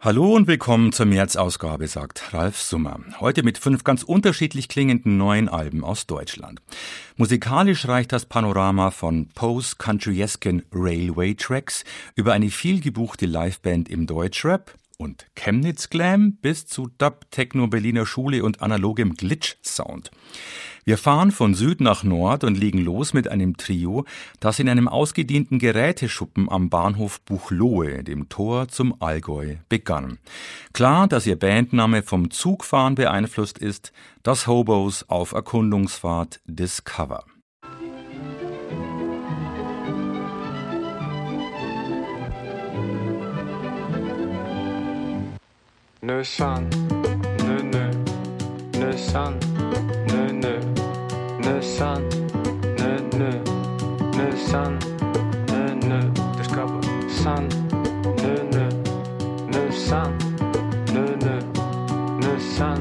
Hallo 0.00 0.36
und 0.36 0.46
willkommen 0.46 0.92
zur 0.92 1.06
März-Ausgabe, 1.06 1.88
sagt 1.88 2.32
Ralf 2.32 2.56
Summer. 2.56 3.00
Heute 3.18 3.42
mit 3.42 3.58
fünf 3.58 3.82
ganz 3.82 4.04
unterschiedlich 4.04 4.68
klingenden 4.68 5.16
neuen 5.16 5.48
Alben 5.48 5.82
aus 5.82 6.06
Deutschland. 6.06 6.62
Musikalisch 7.16 7.88
reicht 7.88 8.12
das 8.12 8.24
Panorama 8.24 8.92
von 8.92 9.28
Post-Countryesken 9.34 10.62
Railway 10.72 11.34
Tracks 11.34 11.82
über 12.14 12.32
eine 12.32 12.50
vielgebuchte 12.50 13.26
Liveband 13.26 13.88
im 13.88 14.06
Deutschrap 14.06 14.72
und 14.98 15.26
Chemnitz 15.36 15.90
Glam 15.90 16.32
bis 16.42 16.66
zu 16.66 16.88
Dub, 16.98 17.30
Techno, 17.30 17.68
Berliner 17.68 18.04
Schule 18.04 18.42
und 18.42 18.60
analogem 18.60 19.14
Glitch-Sound. 19.14 20.10
Wir 20.84 20.98
fahren 20.98 21.30
von 21.30 21.54
Süd 21.54 21.80
nach 21.80 22.02
Nord 22.02 22.42
und 22.42 22.58
legen 22.58 22.78
los 22.78 23.14
mit 23.14 23.28
einem 23.28 23.56
Trio, 23.56 24.04
das 24.40 24.58
in 24.58 24.68
einem 24.68 24.88
ausgedienten 24.88 25.60
Geräteschuppen 25.60 26.50
am 26.50 26.68
Bahnhof 26.68 27.20
Buchloe, 27.20 28.02
dem 28.02 28.28
Tor 28.28 28.68
zum 28.68 29.00
Allgäu, 29.00 29.56
begann. 29.68 30.18
Klar, 30.72 31.06
dass 31.06 31.26
ihr 31.26 31.38
Bandname 31.38 32.02
vom 32.02 32.32
Zugfahren 32.32 32.96
beeinflusst 32.96 33.58
ist, 33.58 33.92
das 34.24 34.48
Hobos 34.48 35.08
auf 35.08 35.32
Erkundungsfahrt 35.32 36.40
Discover. 36.46 37.24
Ne 46.08 46.24
san, 46.24 46.64
ne 47.44 47.62
ne, 47.62 47.90
ne 48.78 48.96
san. 48.96 49.38
the 51.42 51.62
sun, 51.62 52.08
ne 52.78 52.98
ne, 53.18 53.42
ne. 54.16 54.36
Sun, 54.36 54.78
ne 55.48 55.74
ne, 55.88 56.00
discover. 56.38 56.80
Sun, 57.10 57.48
ne 58.22 58.34
ne, 58.54 58.68
ne 59.52 59.70
sun, 59.70 60.16
ne 60.94 61.04
ne, 61.24 61.36
ne 62.22 62.38
sun, 62.38 62.78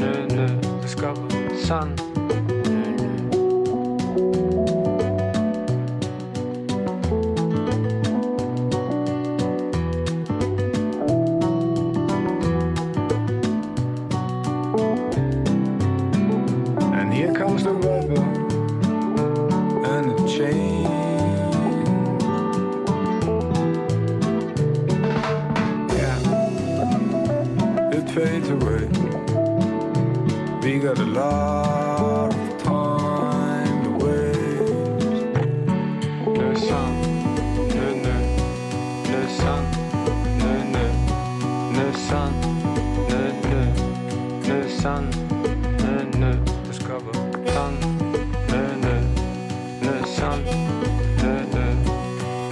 ne 0.00 0.12
ne, 0.36 0.46
discover. 0.82 1.56
Sun. 1.56 2.25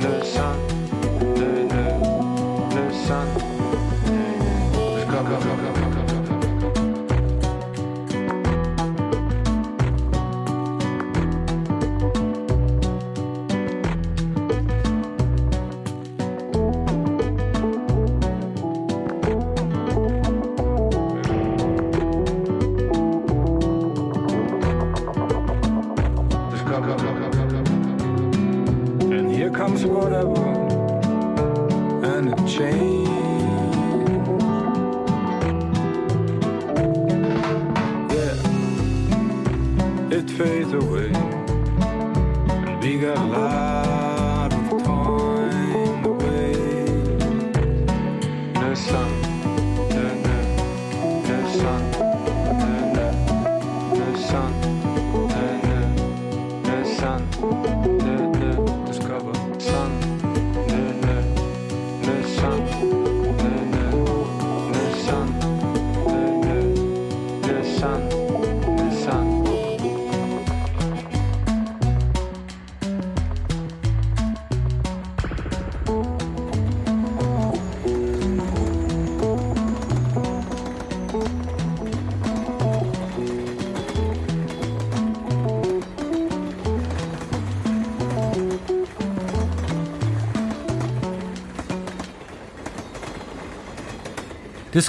the 0.05 0.23
sun. 0.23 0.64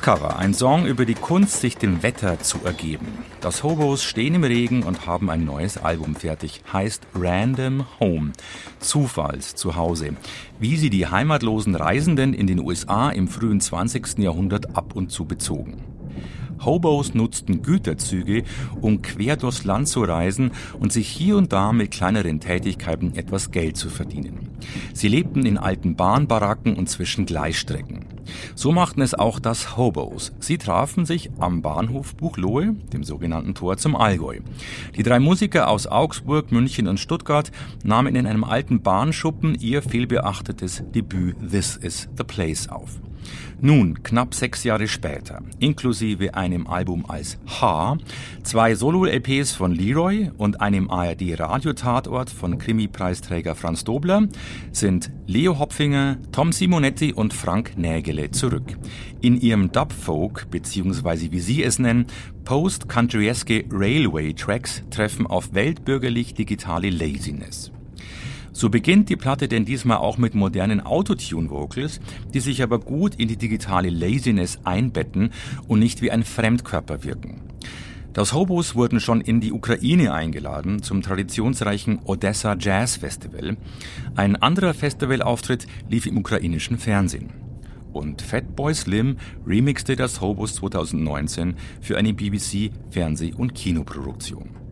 Discover, 0.05 0.37
ein 0.37 0.53
Song 0.53 0.85
über 0.85 1.03
die 1.03 1.15
Kunst, 1.15 1.61
sich 1.61 1.77
dem 1.77 2.03
Wetter 2.03 2.39
zu 2.39 2.59
ergeben. 2.63 3.07
Das 3.41 3.63
Hobos 3.63 4.03
stehen 4.03 4.35
im 4.35 4.43
Regen 4.43 4.83
und 4.83 5.07
haben 5.07 5.31
ein 5.31 5.45
neues 5.45 5.79
Album 5.79 6.13
fertig, 6.13 6.61
heißt 6.71 7.07
Random 7.15 7.87
Home, 7.99 8.33
Zufalls 8.79 9.55
Zuhause, 9.55 10.11
wie 10.59 10.77
sie 10.77 10.91
die 10.91 11.07
heimatlosen 11.07 11.73
Reisenden 11.73 12.35
in 12.35 12.45
den 12.45 12.59
USA 12.59 13.09
im 13.09 13.27
frühen 13.27 13.59
20. 13.59 14.19
Jahrhundert 14.19 14.75
ab 14.77 14.95
und 14.95 15.11
zu 15.11 15.25
bezogen. 15.25 15.81
Hobos 16.63 17.15
nutzten 17.15 17.63
Güterzüge, 17.63 18.43
um 18.81 19.01
quer 19.01 19.37
durchs 19.37 19.63
Land 19.63 19.87
zu 19.87 20.03
reisen 20.03 20.51
und 20.79 20.93
sich 20.93 21.07
hier 21.07 21.35
und 21.35 21.51
da 21.51 21.73
mit 21.73 21.89
kleineren 21.89 22.39
Tätigkeiten 22.39 23.15
etwas 23.15 23.49
Geld 23.49 23.75
zu 23.75 23.89
verdienen. 23.89 24.51
Sie 24.93 25.07
lebten 25.07 25.47
in 25.47 25.57
alten 25.57 25.95
Bahnbaracken 25.95 26.75
und 26.75 26.91
zwischen 26.91 27.25
Gleisstrecken. 27.25 28.14
So 28.55 28.71
machten 28.71 29.01
es 29.01 29.13
auch 29.13 29.39
das 29.39 29.77
Hobos. 29.77 30.33
Sie 30.39 30.57
trafen 30.57 31.05
sich 31.05 31.29
am 31.39 31.61
Bahnhof 31.61 32.15
Buchloe, 32.15 32.75
dem 32.93 33.03
sogenannten 33.03 33.55
Tor 33.55 33.77
zum 33.77 33.95
Allgäu. 33.95 34.39
Die 34.95 35.03
drei 35.03 35.19
Musiker 35.19 35.69
aus 35.69 35.87
Augsburg, 35.87 36.51
München 36.51 36.87
und 36.87 36.99
Stuttgart 36.99 37.51
nahmen 37.83 38.15
in 38.15 38.27
einem 38.27 38.43
alten 38.43 38.81
Bahnschuppen 38.81 39.55
ihr 39.55 39.81
vielbeachtetes 39.81 40.83
Debüt 40.93 41.35
This 41.51 41.75
is 41.77 42.09
the 42.17 42.23
Place 42.23 42.69
auf. 42.69 42.99
Nun, 43.61 44.03
knapp 44.03 44.33
sechs 44.33 44.63
Jahre 44.63 44.87
später, 44.87 45.41
inklusive 45.59 46.33
einem 46.33 46.67
Album 46.67 47.05
als 47.07 47.37
H, 47.47 47.97
zwei 48.43 48.75
Solo-LPs 48.75 49.53
von 49.53 49.73
Leroy 49.73 50.31
und 50.37 50.61
einem 50.61 50.89
ARD-Radiotatort 50.89 52.29
von 52.29 52.57
Krimi-Preisträger 52.57 53.55
Franz 53.55 53.83
Dobler, 53.83 54.27
sind 54.71 55.11
Leo 55.27 55.57
Hopfinger, 55.59 56.17
Tom 56.31 56.51
Simonetti 56.51 57.13
und 57.13 57.33
Frank 57.33 57.77
Nägele 57.77 58.31
zurück. 58.31 58.77
In 59.21 59.39
ihrem 59.39 59.71
Dub-Folk, 59.71 60.49
beziehungsweise 60.51 61.31
wie 61.31 61.39
sie 61.39 61.63
es 61.63 61.79
nennen, 61.79 62.07
Post-Countryeske 62.43 63.65
Railway 63.71 64.33
Tracks 64.33 64.83
treffen 64.91 65.25
auf 65.25 65.53
weltbürgerlich 65.53 66.33
digitale 66.35 66.89
Laziness. 66.89 67.71
So 68.55 68.69
beginnt 68.69 69.09
die 69.09 69.17
Platte 69.17 69.49
denn 69.49 69.65
diesmal 69.65 69.97
auch 69.97 70.17
mit 70.17 70.33
modernen 70.33 70.79
Autotune-Vocals, 70.79 71.99
die 72.33 72.39
sich 72.39 72.63
aber 72.63 72.79
gut 72.79 73.15
in 73.15 73.27
die 73.27 73.35
digitale 73.35 73.89
Laziness 73.89 74.59
einbetten 74.63 75.31
und 75.67 75.79
nicht 75.79 76.01
wie 76.01 76.09
ein 76.09 76.23
Fremdkörper 76.23 77.03
wirken. 77.03 77.41
Das 78.13 78.31
Hobos 78.31 78.73
wurden 78.73 79.01
schon 79.01 79.19
in 79.19 79.41
die 79.41 79.51
Ukraine 79.51 80.13
eingeladen 80.13 80.81
zum 80.81 81.01
traditionsreichen 81.01 81.99
Odessa 82.05 82.55
Jazz 82.57 82.95
Festival. 82.95 83.57
Ein 84.15 84.37
anderer 84.37 84.73
Festivalauftritt 84.73 85.67
lief 85.89 86.05
im 86.05 86.17
ukrainischen 86.17 86.77
Fernsehen. 86.77 87.33
und 87.91 88.21
Fatboy 88.21 88.73
Slim 88.73 89.17
remixte 89.45 89.97
das 89.97 90.21
Hobos 90.21 90.55
2019 90.55 91.55
für 91.81 91.97
eine 91.97 92.13
BBC 92.13 92.71
Fernseh- 92.89 93.33
und 93.33 93.53
Kinoproduktion. 93.53 94.64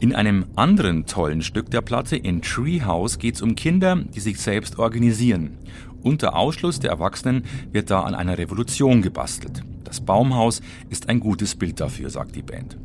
In 0.00 0.14
einem 0.14 0.44
anderen 0.54 1.06
tollen 1.06 1.42
Stück 1.42 1.70
der 1.72 1.80
Platte, 1.80 2.16
in 2.16 2.40
Treehouse, 2.40 3.18
geht 3.18 3.34
es 3.34 3.42
um 3.42 3.56
Kinder, 3.56 3.96
die 3.96 4.20
sich 4.20 4.40
selbst 4.40 4.78
organisieren. 4.78 5.58
Unter 6.02 6.36
Ausschluss 6.36 6.78
der 6.78 6.90
Erwachsenen 6.90 7.42
wird 7.72 7.90
da 7.90 8.02
an 8.02 8.14
einer 8.14 8.38
Revolution 8.38 9.02
gebastelt. 9.02 9.64
Das 9.82 10.00
Baumhaus 10.00 10.60
ist 10.88 11.08
ein 11.08 11.18
gutes 11.18 11.56
Bild 11.56 11.80
dafür, 11.80 12.10
sagt 12.10 12.36
die 12.36 12.42
Band. 12.42 12.78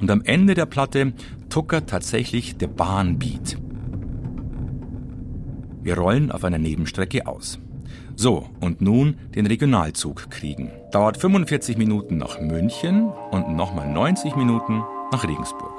Und 0.00 0.10
am 0.10 0.22
Ende 0.22 0.54
der 0.54 0.64
Platte 0.64 1.12
tuckert 1.50 1.90
tatsächlich 1.90 2.56
der 2.56 2.68
Bahnbeat. 2.68 3.58
Wir 5.82 5.98
rollen 5.98 6.32
auf 6.32 6.44
einer 6.44 6.58
Nebenstrecke 6.58 7.26
aus. 7.26 7.58
So, 8.16 8.48
und 8.60 8.80
nun 8.80 9.16
den 9.34 9.46
Regionalzug 9.46 10.30
kriegen. 10.30 10.70
Dauert 10.92 11.18
45 11.18 11.76
Minuten 11.76 12.16
nach 12.16 12.40
München 12.40 13.08
und 13.32 13.54
nochmal 13.54 13.92
90 13.92 14.34
Minuten 14.36 14.82
nach 15.12 15.24
Regensburg. 15.24 15.74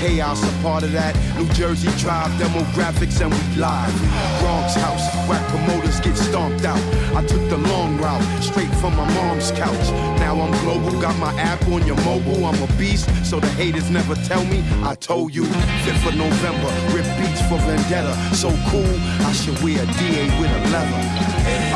Chaos 0.00 0.42
a 0.42 0.62
part 0.62 0.82
of 0.82 0.92
that. 0.92 1.14
New 1.36 1.46
Jersey 1.52 1.90
drive 2.00 2.30
demographics 2.40 3.20
and 3.20 3.30
we 3.30 3.60
live. 3.60 3.92
Bronx 4.40 4.74
house, 4.74 5.04
whack 5.28 5.46
promoters 5.48 6.00
get 6.00 6.16
stomped 6.16 6.64
out. 6.64 6.80
I 7.14 7.24
took 7.26 7.44
the 7.50 7.58
long 7.58 7.98
route, 7.98 8.24
straight 8.42 8.72
from 8.80 8.96
my 8.96 9.06
mom's 9.12 9.50
couch. 9.52 9.86
Now 10.24 10.40
I'm 10.40 10.52
global, 10.64 10.98
got 11.00 11.16
my 11.18 11.32
app 11.38 11.62
on 11.68 11.86
your 11.86 12.00
mobile. 12.02 12.46
I'm 12.46 12.60
a 12.62 12.66
beast, 12.78 13.06
so 13.24 13.40
the 13.40 13.52
haters 13.60 13.90
never 13.90 14.14
tell 14.24 14.44
me. 14.46 14.64
I 14.82 14.94
told 14.94 15.34
you, 15.34 15.44
5th 15.44 16.08
of 16.08 16.16
November, 16.16 16.70
rip 16.96 17.08
beats 17.20 17.42
for 17.48 17.58
Vendetta. 17.68 18.14
So 18.34 18.48
cool, 18.72 18.94
I 19.28 19.32
should 19.32 19.60
wear 19.62 19.82
a 19.82 19.86
DA 20.00 20.24
with 20.40 20.50
a 20.50 20.60
leather. 20.72 21.02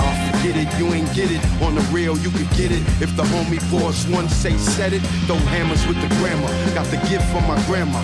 I 0.00 0.13
forget 0.44 0.66
it, 0.66 0.78
you 0.78 0.92
ain't 0.92 1.12
get 1.14 1.30
it. 1.30 1.40
On 1.62 1.74
the 1.74 1.80
real, 1.92 2.16
you 2.18 2.30
could 2.30 2.48
get 2.50 2.70
it. 2.70 2.82
If 3.00 3.16
the 3.16 3.22
homie 3.22 3.60
boss 3.70 4.06
one 4.08 4.28
say 4.28 4.56
said 4.58 4.92
it, 4.92 5.00
throw 5.26 5.36
hammers 5.36 5.86
with 5.86 6.00
the 6.00 6.08
grammar. 6.16 6.48
Got 6.74 6.86
the 6.86 6.98
gift 7.08 7.24
from 7.32 7.46
my 7.46 7.56
grandma. 7.66 8.00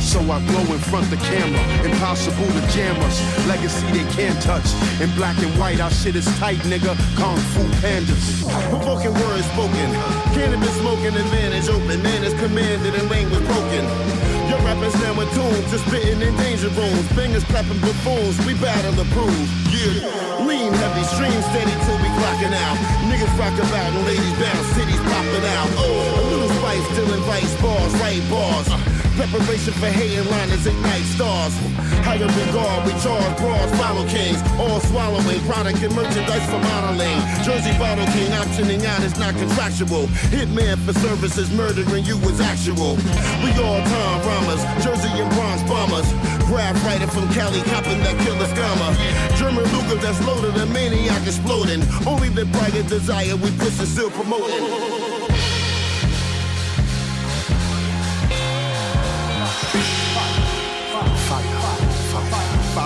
So 0.00 0.20
I 0.30 0.40
glow 0.46 0.62
in 0.72 0.78
front 0.78 1.10
the 1.10 1.16
camera. 1.16 1.60
Impossible 1.84 2.46
to 2.46 2.62
jam 2.72 2.96
us. 3.02 3.18
Legacy 3.46 3.86
they 3.92 4.06
can't 4.12 4.40
touch. 4.40 4.66
In 5.00 5.10
black 5.16 5.36
and 5.42 5.52
white, 5.58 5.80
our 5.80 5.90
shit 5.90 6.14
is 6.14 6.26
tight, 6.38 6.58
nigga. 6.70 6.94
Kung 7.16 7.36
Fu 7.52 7.62
pandas. 7.82 8.46
Provoking 8.70 9.14
words 9.14 9.44
spoken. 9.50 9.90
Cannabis 10.32 10.74
smoking, 10.78 11.14
advantage 11.14 11.68
open. 11.68 12.02
Man 12.02 12.22
is 12.22 12.34
commanded 12.34 12.94
and 12.94 13.10
language 13.10 13.44
broken. 13.46 14.29
Rappers 14.70 14.94
now 15.02 15.18
in 15.18 15.28
tune, 15.34 15.62
just 15.66 15.84
spitting 15.88 16.22
in 16.22 16.30
danger 16.36 16.68
rooms. 16.78 17.02
Bangers 17.18 17.42
clapping 17.50 17.80
buffoons, 17.80 18.38
we 18.46 18.54
battle 18.54 18.92
the 18.92 19.02
prove. 19.10 19.48
Yeah. 19.66 20.46
Lean 20.46 20.72
heavy, 20.72 21.02
stream 21.10 21.42
steady 21.50 21.74
till 21.82 21.98
we 21.98 22.06
clocking 22.14 22.54
out. 22.54 22.78
Niggas 23.10 23.34
rock 23.34 23.58
about 23.58 23.90
and 23.90 24.06
ladies 24.06 24.38
bounce, 24.38 24.66
cities 24.78 25.02
popping 25.10 25.46
out. 25.58 25.68
Oh, 25.74 26.22
a 26.22 26.24
little 26.30 26.48
spice 26.62 26.86
still 26.94 27.12
invites 27.18 27.54
bars, 27.60 27.92
right 27.98 28.22
bars. 28.30 28.68
Preparation 29.18 29.74
for 29.74 29.90
hating 29.90 30.30
liners, 30.30 30.64
ignite 30.64 31.02
stars. 31.18 31.52
Higher 32.04 32.26
regard, 32.26 32.86
we 32.86 32.92
charge 33.00 33.36
bras, 33.38 33.70
follow 33.78 34.06
kings. 34.06 34.40
All 34.58 34.80
swallowing 34.80 35.40
product 35.46 35.82
and 35.82 35.94
merchandise 35.94 36.44
for 36.50 36.58
modeling. 36.58 37.18
Jersey 37.44 37.72
bottle 37.78 38.06
king, 38.12 38.30
optioning 38.32 38.84
out 38.84 39.02
is 39.02 39.16
not 39.18 39.34
contractual. 39.36 40.06
Hitman 40.32 40.78
for 40.84 40.92
services, 40.94 41.50
murdering 41.52 42.04
you 42.04 42.16
was 42.18 42.40
actual. 42.40 42.96
We 43.42 43.50
all 43.62 43.80
time 43.84 44.18
rhymers, 44.26 44.62
Jersey 44.84 45.12
and 45.14 45.30
Bronx 45.34 45.62
bombers. 45.64 46.08
Grab 46.50 46.76
fighter 46.78 47.06
from 47.06 47.28
Cali, 47.32 47.62
copping 47.70 48.00
that 48.00 48.18
killer 48.26 48.46
scammer. 48.50 48.90
German 49.38 49.64
Luger 49.72 50.00
that's 50.02 50.20
loaded, 50.26 50.56
a 50.56 50.66
maniac 50.66 51.22
exploding. 51.26 51.82
Only 52.06 52.28
the 52.28 52.44
brighter 52.46 52.82
desire 52.82 53.36
we 53.36 53.50
push 53.56 53.78
and 53.78 53.88
still 53.88 54.10
promoting. 54.10 54.99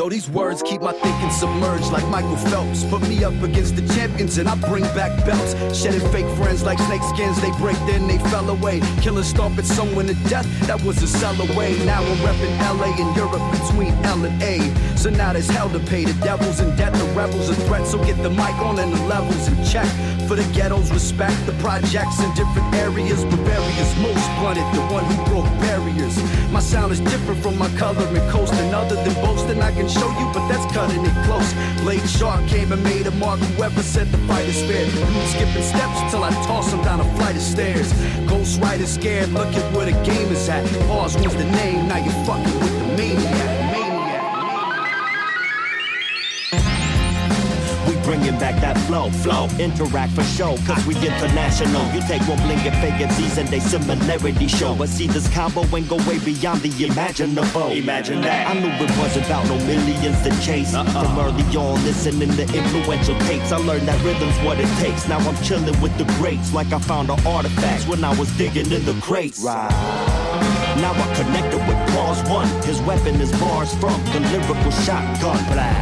Yo, 0.00 0.08
these 0.08 0.30
words 0.30 0.62
keep 0.62 0.80
my 0.80 0.92
thinking 0.92 1.30
submerged 1.30 1.92
like 1.92 2.08
Michael 2.08 2.34
Phelps. 2.34 2.84
Put 2.84 3.06
me 3.06 3.22
up 3.22 3.34
against 3.42 3.76
the 3.76 3.86
champions 3.94 4.38
and 4.38 4.48
I 4.48 4.54
bring 4.70 4.82
back 4.96 5.12
belts. 5.26 5.52
Shedding 5.78 6.00
fake 6.10 6.24
friends 6.38 6.62
like 6.62 6.78
snake 6.78 7.02
skins, 7.02 7.38
they 7.42 7.50
break 7.58 7.76
then 7.80 8.08
they 8.08 8.16
fell 8.30 8.48
away. 8.48 8.80
Killers 9.02 9.26
stomping 9.26 9.66
someone 9.66 10.06
to 10.06 10.14
death, 10.30 10.46
that 10.66 10.82
was 10.84 11.02
a 11.02 11.06
cell 11.06 11.38
away. 11.50 11.76
Now 11.84 12.00
I'm 12.02 12.16
repping 12.24 12.80
LA 12.80 12.96
and 12.96 13.14
Europe 13.14 13.44
between 13.52 13.92
L 14.06 14.24
and 14.24 14.42
A. 14.42 14.56
So 14.96 15.10
now 15.10 15.34
there's 15.34 15.50
hell 15.50 15.68
to 15.68 15.80
pay. 15.80 16.06
The 16.06 16.18
devil's 16.24 16.60
in 16.60 16.74
debt, 16.76 16.94
the 16.94 17.04
rebels 17.14 17.50
a 17.50 17.54
threat. 17.66 17.86
So 17.86 18.02
get 18.02 18.16
the 18.22 18.30
mic 18.30 18.56
on 18.64 18.78
and 18.78 18.94
the 18.94 19.02
levels 19.04 19.48
in 19.48 19.64
check. 19.66 19.88
For 20.30 20.36
the 20.36 20.46
ghettos, 20.54 20.92
respect 20.92 21.44
the 21.44 21.52
projects 21.54 22.22
in 22.22 22.32
different 22.34 22.72
areas. 22.76 23.24
Bavaria's 23.24 23.92
most 23.98 24.22
blunted, 24.38 24.62
the 24.72 24.80
one 24.94 25.04
who 25.06 25.16
broke 25.24 25.50
barriers. 25.58 26.16
My 26.52 26.60
sound 26.60 26.92
is 26.92 27.00
different 27.00 27.42
from 27.42 27.58
my 27.58 27.68
color 27.70 28.06
and 28.06 28.30
coast, 28.30 28.54
and 28.54 28.72
other 28.72 28.94
than 28.94 29.12
boasting, 29.14 29.60
I 29.60 29.72
can 29.72 29.88
show 29.88 30.08
you, 30.20 30.30
but 30.32 30.46
that's 30.46 30.72
cutting 30.72 31.04
it 31.04 31.16
close. 31.26 31.52
Blade 31.82 32.08
Shark 32.08 32.46
came 32.46 32.70
and 32.70 32.80
made 32.84 33.08
a 33.08 33.10
mark. 33.10 33.40
Whoever 33.40 33.82
said 33.82 34.06
the 34.12 34.18
fight 34.28 34.46
is 34.46 34.62
fair. 34.70 34.86
Skipping 35.34 35.64
steps 35.64 36.12
till 36.12 36.22
I 36.22 36.30
toss 36.46 36.72
him 36.72 36.80
down 36.84 37.00
a 37.00 37.16
flight 37.16 37.34
of 37.34 37.42
stairs. 37.42 37.92
Ghost 38.28 38.60
Rider 38.60 38.86
scared, 38.86 39.30
look 39.30 39.52
at 39.52 39.74
where 39.74 39.86
the 39.86 39.98
game 40.04 40.30
is 40.30 40.48
at. 40.48 40.64
Pause 40.86 41.16
was 41.24 41.34
the 41.34 41.50
name, 41.58 41.88
now 41.88 41.96
you're 41.96 42.24
fucking 42.24 42.60
with 42.60 42.78
the 42.78 42.86
maniac. 42.96 43.59
Bringing 48.10 48.36
back 48.40 48.60
that 48.60 48.76
flow, 48.88 49.08
flow, 49.22 49.46
interact 49.60 50.12
for 50.14 50.24
show, 50.24 50.56
cause 50.66 50.84
we 50.84 50.96
international. 50.96 51.84
You 51.94 52.00
take 52.08 52.20
one 52.26 52.42
blink 52.42 52.66
and 52.66 52.74
fake 52.82 53.08
Z's 53.12 53.38
and 53.38 53.48
they 53.48 53.60
similarity 53.60 54.48
show. 54.48 54.74
But 54.74 54.88
see, 54.88 55.06
this 55.06 55.32
combo 55.32 55.62
ain't 55.76 55.88
go 55.88 55.96
way 56.08 56.18
beyond 56.18 56.62
the 56.62 56.72
imaginable. 56.84 57.70
Imagine 57.70 58.20
that. 58.22 58.50
I 58.50 58.54
knew 58.58 58.66
it 58.84 58.90
wasn't 58.98 59.26
about 59.26 59.46
no 59.46 59.56
millions 59.64 60.20
to 60.22 60.30
chase. 60.44 60.74
Uh-uh. 60.74 60.90
From 60.90 61.18
early 61.20 61.56
on, 61.56 61.84
listening 61.84 62.30
to 62.30 62.42
influential 62.42 63.16
tapes, 63.20 63.52
I 63.52 63.58
learned 63.58 63.86
that 63.86 64.02
rhythm's 64.04 64.36
what 64.44 64.58
it 64.58 64.70
takes. 64.80 65.06
Now 65.06 65.18
I'm 65.18 65.40
chilling 65.44 65.80
with 65.80 65.96
the 65.96 66.04
greats, 66.18 66.52
like 66.52 66.72
I 66.72 66.80
found 66.80 67.10
the 67.10 67.28
artifacts 67.28 67.86
when 67.86 68.02
I 68.02 68.12
was 68.18 68.28
digging 68.36 68.72
in 68.72 68.84
the 68.86 68.98
crates. 69.00 69.40
Right. 69.44 70.09
Now 70.80 70.92
I 70.94 71.14
connected 71.14 71.60
with 71.68 71.80
clause 71.90 72.22
one. 72.30 72.48
His 72.64 72.80
weapon 72.82 73.20
is 73.20 73.30
bars 73.38 73.74
from 73.74 74.00
the 74.12 74.20
lyrical 74.20 74.70
shotgun. 74.84 75.36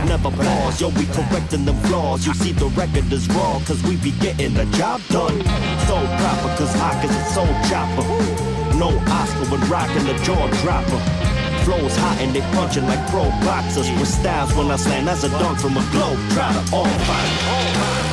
Never 0.06 0.30
pause, 0.30 0.80
yo, 0.80 0.88
we 0.88 1.06
correcting 1.06 1.64
the 1.64 1.74
flaws. 1.86 2.26
You 2.26 2.34
see, 2.34 2.52
the 2.52 2.66
record 2.66 3.12
is 3.12 3.28
raw, 3.28 3.60
cause 3.64 3.80
we 3.84 3.96
be 3.96 4.10
getting 4.18 4.54
the 4.54 4.64
job 4.76 5.00
done. 5.08 5.38
So 5.86 5.96
proper, 6.18 6.50
cause 6.58 6.74
Hawk 6.74 7.04
is 7.04 7.14
a 7.14 7.24
soul 7.30 7.52
chopper. 7.70 8.06
No 8.76 8.90
Oscar 9.06 9.46
when 9.50 9.62
rocking 9.70 10.04
the 10.04 10.14
jaw 10.24 10.46
dropper. 10.62 11.00
Flows 11.64 11.96
hot 11.96 12.18
and 12.20 12.34
they 12.34 12.40
punching 12.56 12.86
like 12.86 13.04
pro 13.10 13.24
boxers. 13.46 13.90
With 13.98 14.08
styles 14.08 14.52
when 14.54 14.70
I 14.70 14.76
slam, 14.76 15.04
that's 15.04 15.22
a 15.22 15.28
dunk 15.28 15.60
from 15.60 15.76
a 15.76 15.84
globe 15.92 16.18
trotter. 16.30 16.64
All 16.74 16.86
fire. 17.06 18.07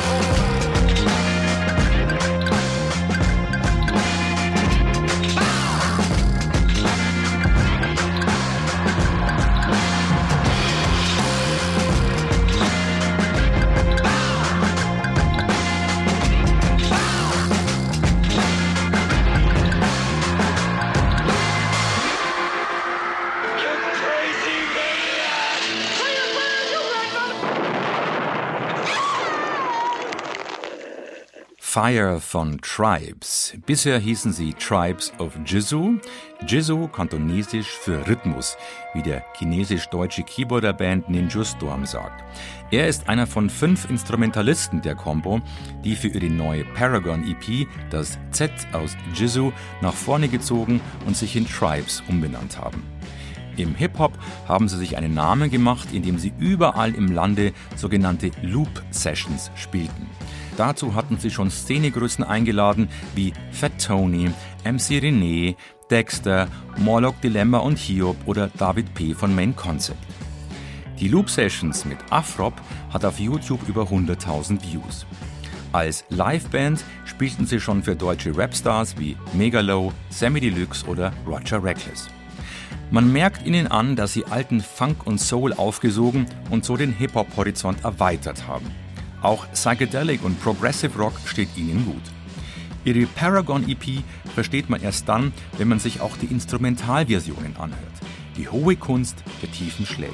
Fire 31.76 32.22
von 32.22 32.58
Tribes. 32.62 33.52
Bisher 33.66 33.98
hießen 33.98 34.32
sie 34.32 34.54
Tribes 34.54 35.12
of 35.18 35.38
Jizu. 35.44 36.00
Jizu 36.46 36.88
kantonesisch 36.88 37.68
für 37.68 38.08
Rhythmus, 38.08 38.56
wie 38.94 39.02
der 39.02 39.22
chinesisch-deutsche 39.36 40.22
Keyboarderband 40.22 41.10
Ninja 41.10 41.44
Storm 41.44 41.84
sagt. 41.84 42.24
Er 42.70 42.88
ist 42.88 43.10
einer 43.10 43.26
von 43.26 43.50
fünf 43.50 43.90
Instrumentalisten 43.90 44.80
der 44.80 44.94
Combo, 44.94 45.42
die 45.84 45.96
für 45.96 46.08
ihre 46.08 46.30
neue 46.30 46.64
Paragon 46.64 47.22
EP 47.28 47.68
das 47.90 48.18
Z 48.30 48.50
aus 48.72 48.96
Jizu 49.12 49.52
nach 49.82 49.92
vorne 49.92 50.28
gezogen 50.28 50.80
und 51.06 51.14
sich 51.14 51.36
in 51.36 51.46
Tribes 51.46 52.02
umbenannt 52.08 52.56
haben. 52.56 52.82
Im 53.58 53.74
Hip-Hop 53.74 54.12
haben 54.48 54.70
sie 54.70 54.78
sich 54.78 54.96
einen 54.96 55.12
Namen 55.12 55.50
gemacht, 55.50 55.88
indem 55.92 56.18
sie 56.18 56.32
überall 56.38 56.94
im 56.94 57.12
Lande 57.12 57.52
sogenannte 57.76 58.30
Loop 58.40 58.82
Sessions 58.92 59.50
spielten. 59.56 60.06
Dazu 60.56 60.94
hatten 60.94 61.18
sie 61.18 61.30
schon 61.30 61.50
Szenegrößen 61.50 62.24
eingeladen 62.24 62.88
wie 63.14 63.32
Fat 63.50 63.72
Tony, 63.84 64.30
MC 64.64 65.02
René, 65.02 65.56
Dexter, 65.90 66.48
Morlock 66.78 67.20
Dilemma 67.20 67.58
und 67.58 67.78
Hiob 67.78 68.16
oder 68.26 68.48
David 68.48 68.92
P. 68.94 69.14
von 69.14 69.34
Main 69.34 69.54
Concept. 69.54 69.98
Die 70.98 71.08
Loop 71.08 71.28
Sessions 71.28 71.84
mit 71.84 71.98
Afrop 72.10 72.54
hat 72.90 73.04
auf 73.04 73.20
YouTube 73.20 73.68
über 73.68 73.82
100.000 73.82 74.62
Views. 74.62 75.06
Als 75.72 76.04
Liveband 76.08 76.82
spielten 77.04 77.44
sie 77.44 77.60
schon 77.60 77.82
für 77.82 77.94
deutsche 77.94 78.36
Rapstars 78.36 78.98
wie 78.98 79.14
Megalow, 79.34 79.92
Sammy 80.08 80.40
Deluxe 80.40 80.86
oder 80.86 81.12
Roger 81.26 81.62
Reckless. 81.62 82.08
Man 82.90 83.12
merkt 83.12 83.44
ihnen 83.44 83.66
an, 83.66 83.94
dass 83.94 84.14
sie 84.14 84.24
alten 84.24 84.60
Funk 84.60 85.06
und 85.06 85.20
Soul 85.20 85.52
aufgesogen 85.52 86.26
und 86.50 86.64
so 86.64 86.78
den 86.78 86.92
Hip-Hop-Horizont 86.92 87.84
erweitert 87.84 88.46
haben. 88.46 88.70
Auch 89.22 89.50
Psychedelic 89.52 90.24
und 90.24 90.40
Progressive 90.40 90.98
Rock 90.98 91.14
steht 91.24 91.48
ihnen 91.56 91.84
gut. 91.84 92.02
Ihre 92.84 93.06
Paragon 93.06 93.68
EP 93.68 94.02
versteht 94.34 94.70
man 94.70 94.80
erst 94.80 95.08
dann, 95.08 95.32
wenn 95.58 95.68
man 95.68 95.80
sich 95.80 96.00
auch 96.00 96.16
die 96.16 96.26
Instrumentalversionen 96.26 97.56
anhört. 97.56 97.80
Die 98.36 98.48
hohe 98.48 98.76
Kunst 98.76 99.24
der 99.42 99.50
tiefen 99.50 99.86
Schläge. 99.86 100.12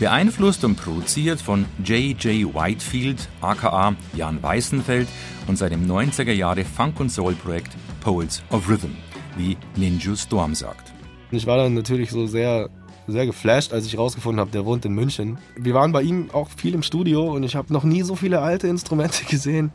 Beeinflusst 0.00 0.64
und 0.64 0.76
produziert 0.76 1.40
von 1.40 1.66
J.J. 1.84 2.54
Whitefield, 2.54 3.28
aka 3.42 3.94
Jan 4.14 4.42
Weißenfeld 4.42 5.06
und 5.46 5.56
seinem 5.56 5.86
90er 5.86 6.32
Jahre 6.32 6.64
Funk- 6.64 6.98
und 7.00 7.10
Soul-Projekt 7.10 7.76
Poles 8.00 8.42
of 8.50 8.68
Rhythm, 8.68 8.96
wie 9.36 9.58
Ninja 9.76 10.16
Storm 10.16 10.54
sagt. 10.54 10.92
Ich 11.30 11.46
war 11.46 11.58
dann 11.58 11.74
natürlich 11.74 12.10
so 12.10 12.26
sehr 12.26 12.70
sehr 13.06 13.26
geflasht, 13.26 13.72
als 13.72 13.86
ich 13.86 13.98
rausgefunden 13.98 14.40
habe, 14.40 14.50
der 14.50 14.64
wohnt 14.64 14.84
in 14.84 14.92
München. 14.92 15.38
Wir 15.56 15.74
waren 15.74 15.92
bei 15.92 16.02
ihm 16.02 16.30
auch 16.32 16.48
viel 16.48 16.74
im 16.74 16.82
Studio 16.82 17.32
und 17.32 17.42
ich 17.42 17.56
habe 17.56 17.72
noch 17.72 17.84
nie 17.84 18.02
so 18.02 18.16
viele 18.16 18.40
alte 18.40 18.68
Instrumente 18.68 19.24
gesehen. 19.28 19.72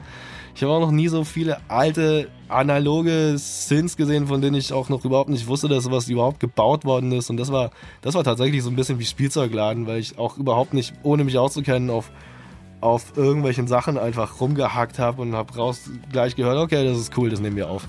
Ich 0.55 0.63
habe 0.63 0.71
auch 0.71 0.79
noch 0.79 0.91
nie 0.91 1.09
so 1.09 1.25
viele 1.25 1.57
alte 1.67 2.29
analoge 2.47 3.37
Synths 3.37 3.97
gesehen, 3.97 4.27
von 4.27 4.41
denen 4.41 4.55
ich 4.55 4.71
auch 4.71 4.87
noch 4.87 5.03
überhaupt 5.03 5.29
nicht 5.29 5.47
wusste, 5.47 5.67
dass 5.67 5.83
sowas 5.83 6.07
überhaupt 6.07 6.39
gebaut 6.39 6.85
worden 6.85 7.11
ist. 7.11 7.29
Und 7.29 7.35
das 7.35 7.51
war, 7.51 7.71
das 8.01 8.15
war 8.15 8.23
tatsächlich 8.23 8.63
so 8.63 8.69
ein 8.69 8.75
bisschen 8.77 8.97
wie 8.97 9.05
Spielzeugladen, 9.05 9.85
weil 9.85 9.99
ich 9.99 10.17
auch 10.17 10.37
überhaupt 10.37 10.73
nicht, 10.73 10.93
ohne 11.03 11.25
mich 11.25 11.37
auszukennen, 11.37 11.89
auf, 11.89 12.09
auf 12.79 13.17
irgendwelchen 13.17 13.67
Sachen 13.67 13.97
einfach 13.97 14.39
rumgehackt 14.39 14.97
habe 14.97 15.23
und 15.23 15.35
habe 15.35 15.53
raus 15.55 15.89
gleich 16.09 16.37
gehört, 16.37 16.57
okay, 16.57 16.85
das 16.85 16.99
ist 16.99 17.17
cool, 17.17 17.29
das 17.29 17.41
nehmen 17.41 17.57
wir 17.57 17.69
auf. 17.69 17.85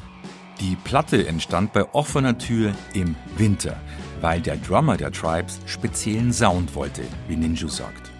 Die 0.60 0.76
Platte 0.82 1.24
entstand 1.28 1.72
bei 1.72 1.84
offener 1.94 2.36
Tür 2.36 2.72
im 2.94 3.14
Winter 3.36 3.76
weil 4.20 4.40
der 4.40 4.56
Drummer 4.56 4.96
der 4.96 5.12
Tribes 5.12 5.60
speziellen 5.66 6.32
Sound 6.32 6.74
wollte, 6.74 7.02
wie 7.28 7.36
Ninju 7.36 7.68
sagt. 7.68 8.10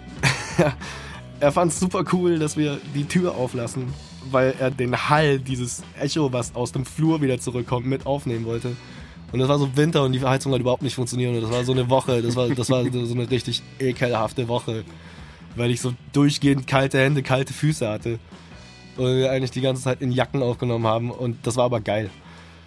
er 1.39 1.51
fand 1.51 1.71
es 1.71 1.79
super 1.79 2.03
cool, 2.13 2.39
dass 2.39 2.57
wir 2.57 2.79
die 2.93 3.05
Tür 3.05 3.35
auflassen, 3.35 3.93
weil 4.31 4.55
er 4.59 4.71
den 4.71 5.09
Hall, 5.09 5.39
dieses 5.39 5.83
Echo, 5.99 6.31
was 6.33 6.55
aus 6.55 6.71
dem 6.71 6.85
Flur 6.85 7.21
wieder 7.21 7.39
zurückkommt, 7.39 7.85
mit 7.85 8.05
aufnehmen 8.05 8.45
wollte. 8.45 8.75
Und 9.31 9.39
das 9.39 9.49
war 9.49 9.59
so 9.59 9.75
Winter 9.75 10.03
und 10.03 10.13
die 10.13 10.19
Verheizung 10.19 10.53
hat 10.53 10.61
überhaupt 10.61 10.83
nicht 10.83 10.95
funktioniert. 10.95 11.35
Und 11.35 11.41
das 11.41 11.51
war 11.51 11.63
so 11.63 11.73
eine 11.73 11.89
Woche, 11.89 12.21
das 12.21 12.35
war, 12.35 12.47
das 12.47 12.69
war 12.69 12.83
so 12.83 13.13
eine 13.13 13.29
richtig 13.29 13.61
ekelhafte 13.79 14.47
Woche, 14.47 14.85
weil 15.55 15.71
ich 15.71 15.81
so 15.81 15.93
durchgehend 16.13 16.65
kalte 16.67 16.99
Hände, 16.99 17.23
kalte 17.23 17.53
Füße 17.53 17.87
hatte. 17.87 18.19
Und 18.95 19.17
wir 19.17 19.31
eigentlich 19.31 19.51
die 19.51 19.61
ganze 19.61 19.83
Zeit 19.83 20.01
in 20.01 20.11
Jacken 20.11 20.41
aufgenommen 20.41 20.87
haben. 20.87 21.11
Und 21.11 21.45
das 21.45 21.55
war 21.55 21.65
aber 21.65 21.81
geil. 21.81 22.09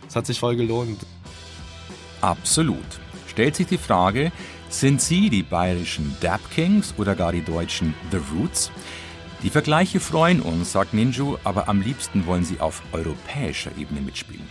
Es 0.07 0.15
hat 0.15 0.27
sich 0.27 0.39
voll 0.39 0.55
gelohnt. 0.55 1.01
Absolut 2.21 3.01
stellt 3.31 3.57
sich 3.57 3.67
die 3.67 3.79
Frage, 3.79 4.33
sind 4.69 5.01
sie 5.01 5.31
die 5.31 5.43
bayerischen 5.43 6.17
Dap 6.21 6.41
Kings 6.51 6.95
oder 6.99 7.15
gar 7.15 7.33
die 7.33 7.45
deutschen 7.45 7.95
The 8.11 8.19
Roots? 8.35 8.71
Die 9.43 9.51
Vergleiche 9.51 10.01
freuen 10.01 10.41
uns, 10.43 10.73
sagt 10.73 10.93
Ninju, 10.93 11.39
aber 11.45 11.69
am 11.69 11.81
liebsten 11.81 12.27
wollen 12.27 12.45
sie 12.45 12.61
auf 12.61 12.83
europäischer 12.93 13.71
Ebene 13.79 14.01
mitspielen. 14.03 14.47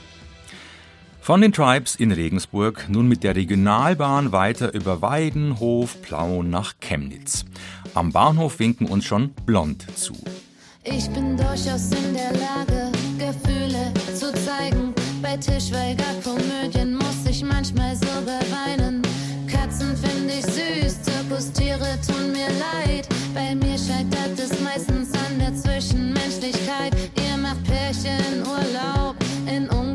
Von 1.22 1.42
den 1.42 1.54
Tribes 1.54 1.96
in 1.96 2.12
Regensburg 2.12 2.88
nun 2.90 3.08
mit 3.08 3.24
der 3.24 3.36
Regionalbahn 3.36 4.32
weiter 4.32 4.74
über 4.74 5.04
Weiden, 5.04 5.60
Hof, 5.60 6.02
Plauen 6.02 6.50
nach 6.50 6.74
Chemnitz. 6.80 7.46
Am 7.94 8.12
Bahnhof 8.12 8.58
winken 8.58 8.88
uns 8.88 9.06
schon 9.06 9.30
Blond 9.46 9.86
zu. 9.96 10.14
Ich 10.84 11.08
bin 11.12 11.38
durchaus 11.38 11.92
in 11.92 12.14
der 12.16 12.32
Lage, 12.32 12.92
Gefühle. 13.20 13.59
Bei 15.30 15.38
Tischweiger-Komödien 15.38 16.96
muss 16.96 17.24
ich 17.30 17.44
manchmal 17.44 17.96
sogar 17.96 18.42
weinen. 18.50 19.04
Katzen 19.46 19.96
finde 19.96 20.34
ich 20.34 20.44
süß, 20.44 21.04
Zirkustiere 21.04 22.00
tun 22.08 22.32
mir 22.32 22.48
leid. 22.58 23.08
Bei 23.36 23.54
mir 23.54 23.78
scheitert 23.78 24.40
es 24.40 24.60
meistens 24.60 25.10
an 25.14 25.38
der 25.38 25.54
Zwischenmenschlichkeit. 25.54 26.96
Ihr 27.16 27.38
macht 27.38 27.64
Pärchen 27.64 28.42
Urlaub 28.42 29.16
in 29.46 29.70
Ungarn 29.70 29.89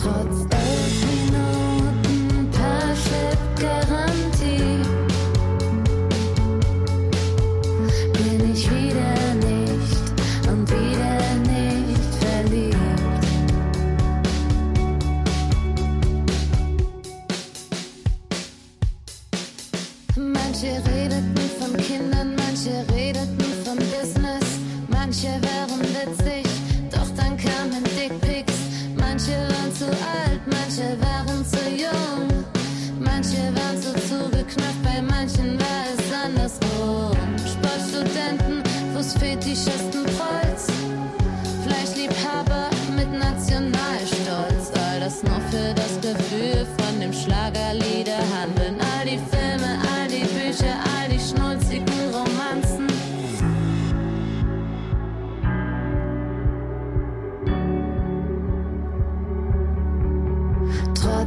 Trotz 0.00 0.46
elf 0.52 0.96
Minuten 1.06 2.48
Parship-Garantie 2.52 4.07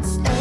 Trotz 0.02 0.41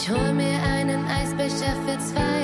Ich 0.00 0.08
hol 0.08 0.32
mir 0.32 0.62
einen 0.62 1.04
Eisbecher 1.08 1.74
für 1.84 1.98
zwei 1.98 2.37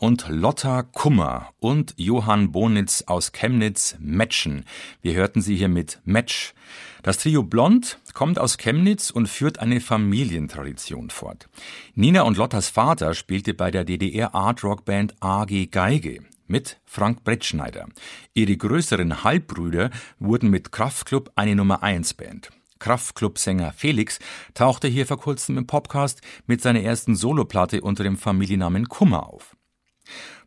Und 0.00 0.26
Lotta 0.28 0.82
Kummer 0.82 1.50
und 1.60 1.94
Johann 1.96 2.52
Bonitz 2.52 3.04
aus 3.06 3.32
Chemnitz 3.32 3.96
matchen. 4.00 4.64
Wir 5.02 5.14
hörten 5.14 5.40
sie 5.40 5.56
hier 5.56 5.68
mit 5.68 6.00
Match. 6.04 6.54
Das 7.02 7.18
Trio 7.18 7.42
Blond 7.42 7.98
kommt 8.12 8.38
aus 8.38 8.56
Chemnitz 8.56 9.10
und 9.10 9.28
führt 9.28 9.58
eine 9.58 9.80
Familientradition 9.80 11.10
fort. 11.10 11.48
Nina 11.94 12.22
und 12.22 12.36
Lottas 12.36 12.68
Vater 12.68 13.14
spielte 13.14 13.54
bei 13.54 13.70
der 13.70 13.84
DDR 13.84 14.34
Art 14.34 14.64
Rock 14.64 14.84
Band 14.84 15.14
AG 15.20 15.70
Geige 15.70 16.22
mit 16.46 16.80
Frank 16.84 17.24
Brettschneider. 17.24 17.88
Ihre 18.34 18.56
größeren 18.56 19.24
Halbbrüder 19.24 19.90
wurden 20.18 20.50
mit 20.50 20.72
Kraftklub 20.72 21.32
eine 21.36 21.54
Nummer 21.56 21.82
1 21.82 22.14
Band. 22.14 22.50
Kraftklub-Sänger 22.78 23.72
Felix 23.72 24.18
tauchte 24.52 24.88
hier 24.88 25.06
vor 25.06 25.18
kurzem 25.18 25.56
im 25.56 25.66
Podcast 25.66 26.20
mit 26.46 26.60
seiner 26.60 26.82
ersten 26.82 27.16
Soloplatte 27.16 27.80
unter 27.80 28.04
dem 28.04 28.18
Familiennamen 28.18 28.88
Kummer 28.88 29.28
auf. 29.28 29.56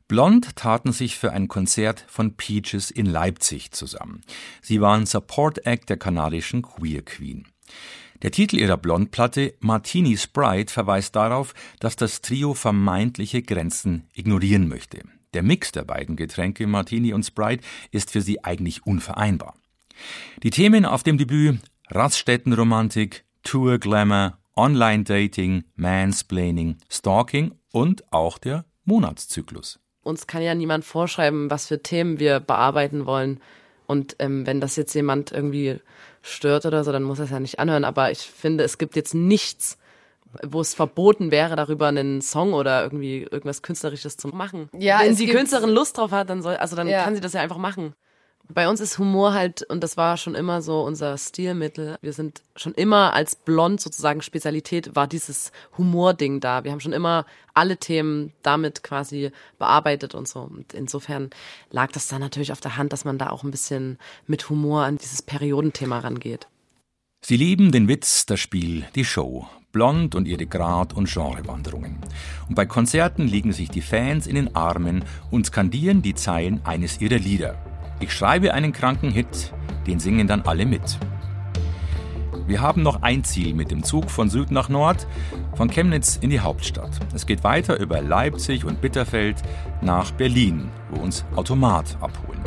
Blond 0.07 0.55
taten 0.55 0.93
sich 0.93 1.17
für 1.17 1.33
ein 1.33 1.47
Konzert 1.47 2.05
von 2.07 2.35
Peaches 2.37 2.91
in 2.91 3.05
Leipzig 3.05 3.71
zusammen. 3.71 4.21
Sie 4.61 4.79
waren 4.79 5.05
Support 5.05 5.65
Act 5.65 5.89
der 5.89 5.97
kanadischen 5.97 6.61
Queer 6.61 7.03
Queen. 7.03 7.45
Der 8.21 8.31
Titel 8.31 8.57
ihrer 8.57 8.77
Blond-Platte 8.77 9.53
Martini 9.59 10.17
Sprite 10.17 10.73
verweist 10.73 11.15
darauf, 11.15 11.53
dass 11.79 11.97
das 11.97 12.21
Trio 12.21 12.53
vermeintliche 12.53 13.43
Grenzen 13.43 14.07
ignorieren 14.13 14.67
möchte. 14.67 15.03
Der 15.33 15.43
Mix 15.43 15.71
der 15.71 15.83
beiden 15.83 16.15
Getränke 16.15 16.65
Martini 16.67 17.13
und 17.13 17.23
Sprite 17.23 17.63
ist 17.91 18.11
für 18.11 18.21
sie 18.21 18.43
eigentlich 18.43 18.85
unvereinbar. 18.85 19.55
Die 20.41 20.49
Themen 20.49 20.85
auf 20.85 21.03
dem 21.03 21.17
Debüt 21.17 21.59
Raststättenromantik, 21.89 23.23
Tour 23.43 23.77
Glamour, 23.77 24.37
Online-Dating, 24.55 25.63
Mansplaining, 25.75 26.77
Stalking 26.89 27.53
und 27.71 28.11
auch 28.11 28.37
der 28.37 28.65
Monatszyklus. 28.87 29.79
Uns 30.03 30.25
kann 30.25 30.41
ja 30.41 30.55
niemand 30.55 30.85
vorschreiben, 30.85 31.51
was 31.51 31.67
für 31.67 31.83
Themen 31.83 32.19
wir 32.19 32.39
bearbeiten 32.39 33.05
wollen. 33.05 33.41
Und 33.85 34.15
ähm, 34.19 34.45
wenn 34.47 34.61
das 34.61 34.75
jetzt 34.75 34.93
jemand 34.93 35.31
irgendwie 35.31 35.79
stört 36.21 36.65
oder 36.65 36.83
so, 36.83 36.91
dann 36.91 37.03
muss 37.03 37.19
er 37.19 37.25
es 37.25 37.31
ja 37.31 37.39
nicht 37.39 37.59
anhören. 37.59 37.83
Aber 37.83 38.11
ich 38.11 38.19
finde, 38.19 38.63
es 38.63 38.77
gibt 38.77 38.95
jetzt 38.95 39.13
nichts, 39.13 39.77
wo 40.43 40.61
es 40.61 40.73
verboten 40.73 41.31
wäre, 41.31 41.55
darüber 41.55 41.87
einen 41.87 42.21
Song 42.21 42.53
oder 42.53 42.83
irgendwie 42.83 43.23
irgendwas 43.23 43.61
Künstlerisches 43.61 44.17
zu 44.17 44.29
machen. 44.29 44.69
Ja, 44.77 45.01
wenn 45.01 45.15
die 45.15 45.27
Künstlerin 45.27 45.69
Lust 45.69 45.97
drauf 45.97 46.11
hat, 46.11 46.29
dann 46.29 46.41
soll, 46.41 46.55
also 46.55 46.75
dann 46.75 46.87
Ja. 46.87 47.03
kann 47.03 47.15
sie 47.15 47.21
das 47.21 47.33
ja 47.33 47.41
einfach 47.41 47.57
machen. 47.57 47.93
Bei 48.53 48.69
uns 48.69 48.79
ist 48.79 48.97
Humor 48.97 49.33
halt, 49.33 49.63
und 49.63 49.83
das 49.83 49.97
war 49.97 50.15
schon 50.15 50.33
immer 50.33 50.61
so 50.61 50.81
unser 50.81 51.17
Stilmittel. 51.17 51.97
Wir 52.01 52.13
sind 52.13 52.41
schon 52.55 52.73
immer 52.73 53.13
als 53.13 53.35
blond 53.35 53.81
sozusagen 53.81 54.21
Spezialität 54.21 54.95
war 54.95 55.07
dieses 55.07 55.51
Humording 55.77 56.39
da. 56.39 56.63
Wir 56.63 56.71
haben 56.71 56.79
schon 56.79 56.93
immer 56.93 57.25
alle 57.53 57.77
Themen 57.77 58.31
damit 58.43 58.83
quasi 58.83 59.31
bearbeitet 59.59 60.15
und 60.15 60.27
so. 60.27 60.41
Und 60.41 60.73
insofern 60.73 61.29
lag 61.71 61.91
das 61.91 62.07
dann 62.07 62.21
natürlich 62.21 62.51
auf 62.51 62.61
der 62.61 62.77
Hand, 62.77 62.93
dass 62.93 63.03
man 63.03 63.17
da 63.17 63.29
auch 63.29 63.43
ein 63.43 63.51
bisschen 63.51 63.97
mit 64.27 64.49
Humor 64.49 64.83
an 64.83 64.97
dieses 64.97 65.21
Periodenthema 65.21 65.99
rangeht. 65.99 66.47
Sie 67.25 67.35
lieben 67.35 67.71
den 67.71 67.87
Witz, 67.87 68.25
das 68.25 68.39
Spiel, 68.39 68.85
die 68.95 69.05
Show. 69.05 69.47
Blond 69.73 70.15
und 70.15 70.27
ihre 70.27 70.47
Grad- 70.47 70.93
und 70.93 71.11
Genrewanderungen. 71.11 71.97
Und 72.47 72.55
bei 72.55 72.65
Konzerten 72.65 73.27
liegen 73.27 73.51
sich 73.51 73.69
die 73.69 73.81
Fans 73.81 74.25
in 74.25 74.35
den 74.35 74.55
Armen 74.55 75.03
und 75.29 75.45
skandieren 75.45 76.01
die 76.01 76.15
Zeilen 76.15 76.61
eines 76.65 77.01
ihrer 77.01 77.19
Lieder. 77.19 77.76
Ich 77.99 78.13
schreibe 78.13 78.53
einen 78.53 78.73
kranken 78.73 79.09
Hit, 79.09 79.53
den 79.87 79.99
singen 79.99 80.27
dann 80.27 80.41
alle 80.41 80.65
mit. 80.65 80.99
Wir 82.45 82.61
haben 82.61 82.83
noch 82.83 83.01
ein 83.01 83.23
Ziel 83.23 83.53
mit 83.53 83.71
dem 83.71 83.83
Zug 83.83 84.09
von 84.09 84.29
Süd 84.29 84.51
nach 84.51 84.69
Nord, 84.69 85.07
von 85.55 85.69
Chemnitz 85.69 86.17
in 86.21 86.29
die 86.29 86.39
Hauptstadt. 86.39 86.91
Es 87.13 87.25
geht 87.25 87.43
weiter 87.43 87.79
über 87.79 88.01
Leipzig 88.01 88.63
und 88.63 88.79
Bitterfeld 88.79 89.37
nach 89.81 90.11
Berlin, 90.11 90.69
wo 90.91 91.01
uns 91.01 91.25
Automat 91.35 91.97
abholen. 91.99 92.41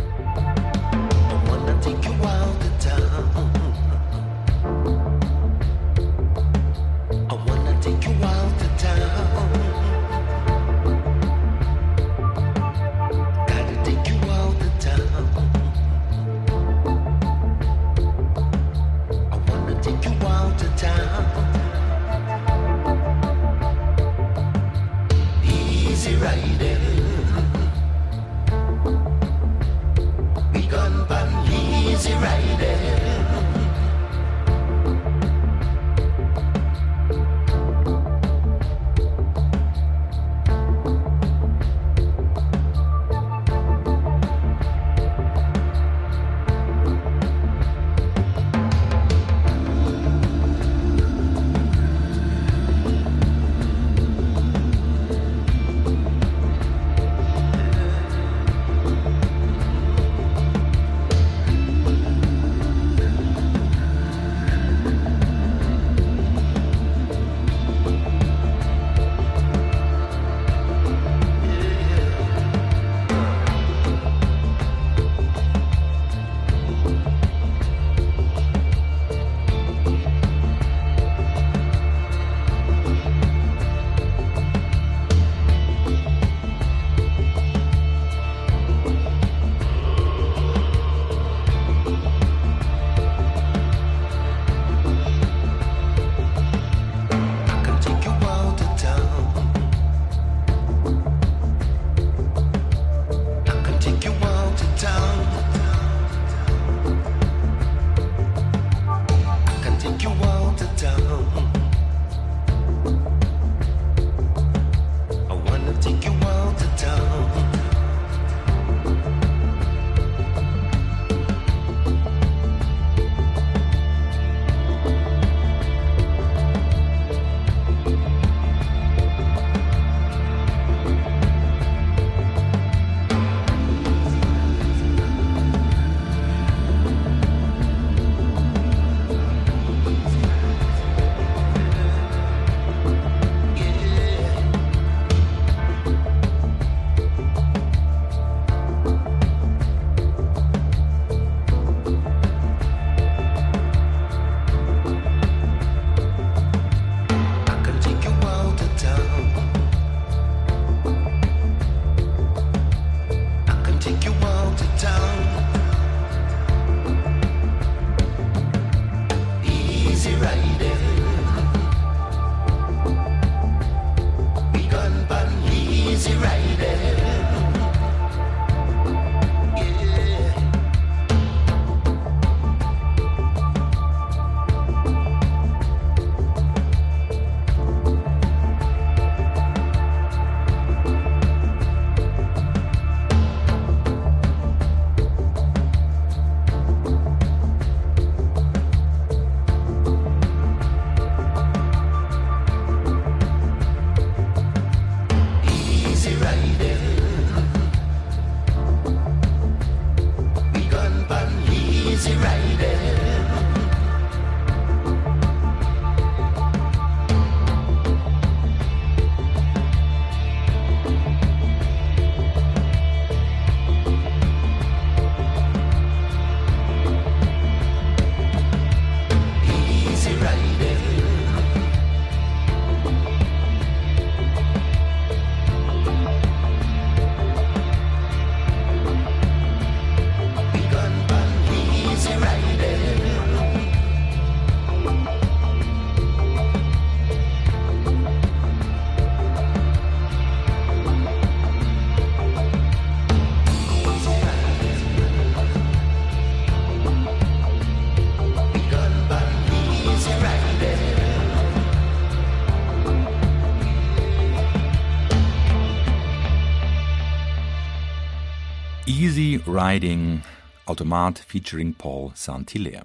Riding 269.60 270.22
Automat 270.64 271.18
featuring 271.18 271.74
Paul 271.74 272.12
Saint-Hilaire. 272.14 272.84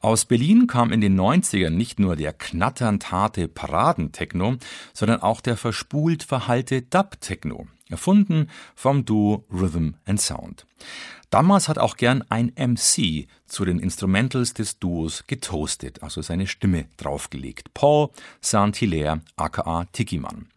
Aus 0.00 0.26
Berlin 0.26 0.66
kam 0.66 0.92
in 0.92 1.00
den 1.00 1.18
90ern 1.18 1.70
nicht 1.70 1.98
nur 1.98 2.14
der 2.14 2.34
knatternd 2.34 3.10
harte 3.10 3.48
Paradentechno, 3.48 4.56
sondern 4.92 5.22
auch 5.22 5.40
der 5.40 5.56
verspult 5.56 6.22
verhalte 6.22 6.82
Dub-Techno, 6.82 7.68
erfunden 7.88 8.50
vom 8.74 9.06
Duo 9.06 9.46
Rhythm 9.50 9.92
and 10.04 10.20
Sound. 10.20 10.66
Damals 11.30 11.70
hat 11.70 11.78
auch 11.78 11.96
gern 11.96 12.22
ein 12.28 12.52
MC 12.54 13.26
zu 13.46 13.64
den 13.64 13.78
Instrumentals 13.78 14.52
des 14.52 14.78
Duos 14.78 15.24
getoastet, 15.26 16.02
also 16.02 16.20
seine 16.20 16.46
Stimme 16.46 16.84
draufgelegt. 16.98 17.72
Paul 17.72 18.10
Saint-Hilaire, 18.42 19.22
aka 19.36 19.86
Tikiman. 19.92 20.48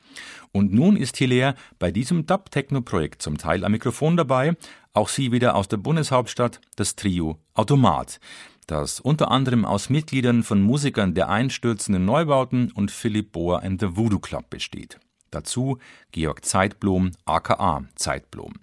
Und 0.51 0.73
nun 0.73 0.97
ist 0.97 1.17
Hilaire 1.17 1.55
bei 1.79 1.91
diesem 1.91 2.25
Dub-Techno-Projekt 2.25 3.21
zum 3.21 3.37
Teil 3.37 3.63
am 3.63 3.71
Mikrofon 3.71 4.17
dabei, 4.17 4.55
auch 4.97 5.09
sie 5.09 5.31
wieder 5.31 5.55
aus 5.55 5.67
der 5.67 5.77
Bundeshauptstadt, 5.77 6.59
das 6.75 6.95
Trio 6.95 7.39
Automat 7.53 8.19
das 8.67 8.99
unter 8.99 9.31
anderem 9.31 9.65
aus 9.65 9.89
Mitgliedern 9.89 10.43
von 10.43 10.61
Musikern 10.61 11.13
der 11.13 11.29
einstürzenden 11.29 12.05
Neubauten 12.05 12.71
und 12.73 12.91
Philipp 12.91 13.31
Bohr 13.31 13.63
and 13.63 13.79
the 13.79 13.95
Voodoo 13.95 14.19
Club 14.19 14.49
besteht. 14.49 14.99
Dazu 15.31 15.77
Georg 16.11 16.45
Zeitblom, 16.45 17.11
aka 17.25 17.85
Zeitblom. 17.95 18.53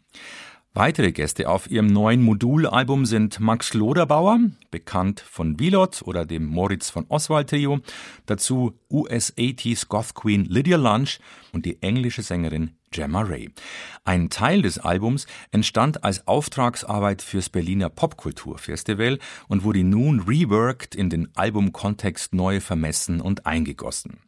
Weitere 0.77 1.13
Gäste 1.13 1.49
auf 1.49 1.71
ihrem 1.71 1.87
neuen 1.87 2.21
Modulalbum 2.21 3.07
sind 3.07 3.39
Max 3.39 3.75
Loderbauer, 3.75 4.41
bekannt 4.73 5.21
von 5.21 5.57
Bilot 5.57 6.03
oder 6.03 6.27
dem 6.27 6.47
Moritz 6.47 6.91
von 6.91 7.07
Oswald 7.09 7.51
Trio, 7.51 7.79
dazu 8.27 8.77
US-80s 8.91 9.87
Goth 9.87 10.15
Queen 10.15 10.45
Lydia 10.47 10.77
Lunch 10.77 11.21
und 11.53 11.65
die 11.65 11.81
englische 11.81 12.23
Sängerin 12.23 12.73
Gemma 12.91 13.23
Ray. 13.23 13.53
Ein 14.03 14.31
Teil 14.31 14.63
des 14.63 14.81
Albums 14.81 15.29
entstand 15.53 16.03
als 16.03 16.27
Auftragsarbeit 16.27 17.23
fürs 17.23 17.51
Berliner 17.51 17.89
Popkulturfestival 17.89 19.21
und 19.47 19.63
wurde 19.63 19.85
nun 19.85 20.23
reworked 20.23 20.97
in 20.97 21.09
den 21.09 21.29
Albumkontext 21.37 22.35
neu 22.35 22.59
vermessen 22.59 23.21
und 23.21 23.47
eingegossen 23.47 24.19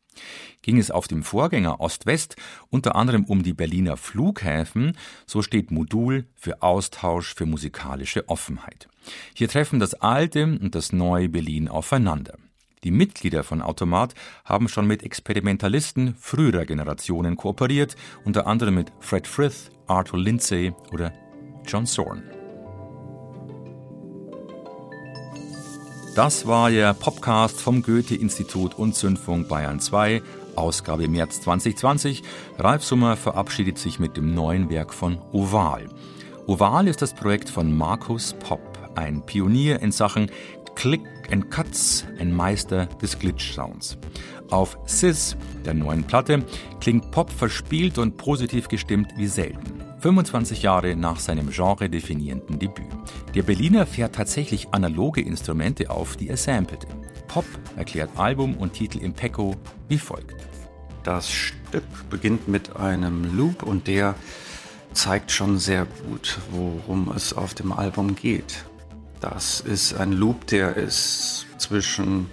ging 0.63 0.79
es 0.79 0.91
auf 0.91 1.09
dem 1.09 1.23
Vorgänger 1.23 1.81
Ost-West 1.81 2.37
unter 2.71 2.97
anderem 2.97 3.25
um 3.25 3.43
die 3.43 3.53
Berliner 3.53 3.97
Flughäfen, 3.97 4.97
so 5.27 5.43
steht 5.43 5.71
Modul 5.71 6.27
für 6.35 6.63
Austausch 6.63 7.35
für 7.35 7.47
musikalische 7.47 8.29
Offenheit. 8.29 8.89
Hier 9.35 9.49
treffen 9.49 9.79
das 9.79 9.95
alte 9.95 10.45
und 10.45 10.75
das 10.75 10.93
neue 10.93 11.29
Berlin 11.29 11.69
aufeinander. 11.69 12.37
Die 12.85 12.91
Mitglieder 12.91 13.43
von 13.43 13.63
Automat 13.63 14.15
haben 14.45 14.69
schon 14.69 14.87
mit 14.87 15.03
Experimentalisten 15.03 16.15
früherer 16.15 16.67
Generationen 16.67 17.37
kooperiert, 17.37 17.97
unter 18.25 18.47
anderem 18.47 18.77
mit 18.77 18.93
Fred 19.01 19.27
Frith, 19.27 19.71
Arthur 19.87 20.21
Lindsay 20.21 20.73
oder 20.93 21.13
John 21.67 21.87
Zorn. 21.87 22.36
Das 26.17 26.47
war 26.47 26.71
der 26.71 26.95
Podcast 26.95 27.61
vom 27.61 27.83
Goethe-Institut 27.83 28.79
und 28.79 28.95
Zündfunk 28.95 29.49
Bayern 29.49 29.81
2, 29.81 30.23
Ausgabe 30.55 31.09
März 31.09 31.43
2020. 31.43 32.23
Ralf 32.59 32.83
Summer 32.83 33.19
verabschiedet 33.19 33.77
sich 33.77 33.99
mit 33.99 34.17
dem 34.17 34.35
neuen 34.35 34.71
Werk 34.71 34.95
von 34.95 35.19
Oval. 35.33 35.91
Oval 36.47 36.89
ist 36.89 37.03
das 37.03 37.13
Projekt 37.13 37.51
von 37.51 37.77
Markus 37.77 38.33
Popp, 38.33 38.79
ein 38.95 39.27
Pionier 39.27 39.83
in 39.83 39.93
Sachen 39.93 40.31
Click 40.75 41.03
and 41.31 41.51
Cuts, 41.51 42.07
ein 42.19 42.35
Meister 42.35 42.87
des 42.87 43.19
Glitch-Sounds. 43.19 43.99
Auf 44.49 44.79
Sis, 44.87 45.37
der 45.67 45.75
neuen 45.75 46.05
Platte, 46.05 46.47
klingt 46.81 47.11
Pop 47.11 47.31
verspielt 47.31 47.99
und 47.99 48.17
positiv 48.17 48.69
gestimmt 48.69 49.13
wie 49.19 49.27
selten. 49.27 49.86
25 50.07 50.63
Jahre 50.63 50.95
nach 50.95 51.19
seinem 51.19 51.51
genre-definierenden 51.51 52.61
Debüt. 52.61 52.87
Der 53.35 53.43
Berliner 53.43 53.87
fährt 53.87 54.15
tatsächlich 54.15 54.69
analoge 54.71 55.21
Instrumente 55.21 55.91
auf, 55.91 56.17
die 56.17 56.29
er 56.29 56.37
sampelte. 56.37 56.87
Pop 57.27 57.45
erklärt 57.75 58.11
Album 58.15 58.57
und 58.57 58.75
Titel 58.75 58.99
im 58.99 59.15
Pecco 59.15 59.57
wie 59.89 59.99
folgt. 59.99 60.37
Das 61.03 61.29
Stück 61.29 61.83
beginnt 62.09 62.47
mit 62.47 62.77
einem 62.77 63.37
Loop 63.37 63.65
und 63.65 63.89
der 63.89 64.15
zeigt 64.93 65.33
schon 65.33 65.59
sehr 65.59 65.89
gut, 66.09 66.39
worum 66.53 67.11
es 67.11 67.33
auf 67.33 67.55
dem 67.55 67.73
Album 67.73 68.15
geht. 68.15 68.65
Das 69.19 69.59
ist 69.59 69.95
ein 69.95 70.13
Loop, 70.13 70.47
der 70.47 70.77
ist 70.77 71.47
zwischen 71.59 72.31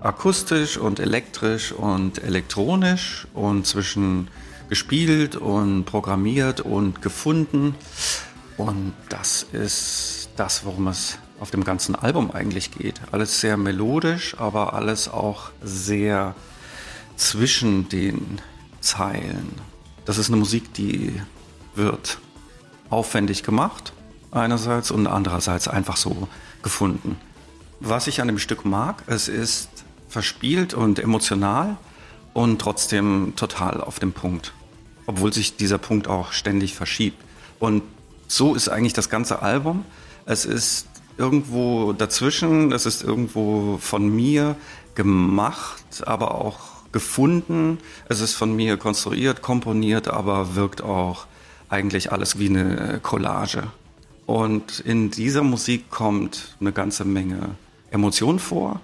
akustisch 0.00 0.78
und 0.78 0.98
elektrisch 0.98 1.70
und 1.70 2.24
elektronisch 2.24 3.28
und 3.34 3.68
zwischen 3.68 4.26
gespielt 4.68 5.36
und 5.36 5.84
programmiert 5.84 6.60
und 6.60 7.02
gefunden. 7.02 7.74
Und 8.56 8.94
das 9.08 9.42
ist 9.52 10.30
das, 10.36 10.64
worum 10.64 10.88
es 10.88 11.18
auf 11.40 11.50
dem 11.50 11.64
ganzen 11.64 11.94
Album 11.94 12.30
eigentlich 12.30 12.70
geht. 12.70 13.00
Alles 13.12 13.40
sehr 13.40 13.56
melodisch, 13.56 14.36
aber 14.38 14.74
alles 14.74 15.08
auch 15.08 15.50
sehr 15.62 16.34
zwischen 17.16 17.88
den 17.88 18.40
Zeilen. 18.80 19.52
Das 20.04 20.18
ist 20.18 20.28
eine 20.28 20.36
Musik, 20.36 20.72
die 20.74 21.20
wird 21.74 22.18
aufwendig 22.90 23.42
gemacht, 23.42 23.92
einerseits 24.30 24.90
und 24.90 25.06
andererseits 25.06 25.68
einfach 25.68 25.96
so 25.96 26.28
gefunden. 26.62 27.16
Was 27.80 28.06
ich 28.06 28.20
an 28.20 28.28
dem 28.28 28.38
Stück 28.38 28.64
mag, 28.64 29.02
es 29.06 29.28
ist 29.28 29.68
verspielt 30.08 30.74
und 30.74 30.98
emotional 30.98 31.76
und 32.34 32.60
trotzdem 32.60 33.32
total 33.36 33.80
auf 33.80 33.98
dem 33.98 34.12
Punkt. 34.12 34.52
Obwohl 35.06 35.32
sich 35.32 35.56
dieser 35.56 35.78
Punkt 35.78 36.08
auch 36.08 36.32
ständig 36.32 36.74
verschiebt. 36.74 37.16
Und 37.58 37.82
so 38.26 38.54
ist 38.54 38.68
eigentlich 38.68 38.92
das 38.92 39.08
ganze 39.08 39.40
Album. 39.40 39.84
Es 40.26 40.44
ist 40.44 40.88
irgendwo 41.16 41.92
dazwischen, 41.92 42.72
es 42.72 42.84
ist 42.84 43.02
irgendwo 43.02 43.78
von 43.78 44.14
mir 44.14 44.56
gemacht, 44.94 46.06
aber 46.06 46.34
auch 46.34 46.58
gefunden. 46.92 47.78
Es 48.08 48.20
ist 48.20 48.34
von 48.34 48.54
mir 48.54 48.76
konstruiert, 48.76 49.42
komponiert, 49.42 50.08
aber 50.08 50.54
wirkt 50.54 50.82
auch 50.82 51.26
eigentlich 51.68 52.12
alles 52.12 52.38
wie 52.38 52.48
eine 52.48 53.00
Collage. 53.02 53.64
Und 54.26 54.80
in 54.80 55.10
dieser 55.10 55.42
Musik 55.42 55.90
kommt 55.90 56.56
eine 56.60 56.72
ganze 56.72 57.04
Menge 57.04 57.56
Emotion 57.90 58.38
vor 58.38 58.80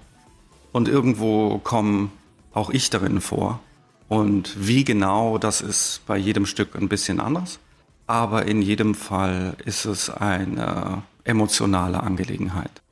und 0.73 0.87
irgendwo 0.87 1.59
kommen 1.59 2.13
auch 2.53 2.71
ich 2.71 2.91
darin 2.91 3.21
vor. 3.21 3.61
Und 4.09 4.67
wie 4.67 4.85
genau, 4.85 5.39
das 5.39 5.61
ist 5.61 6.03
bei 6.07 6.17
jedem 6.17 6.47
Stück 6.47 6.75
ein 6.75 6.89
bisschen 6.89 7.21
anders. 7.21 7.61
Aber 8.07 8.47
in 8.47 8.61
jedem 8.61 8.95
Fall 8.95 9.57
ist 9.65 9.85
es 9.85 10.11
eine 10.11 11.03
emotionale 11.23 12.03
Angelegenheit. 12.03 12.83